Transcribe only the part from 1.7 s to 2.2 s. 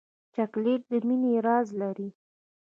لري.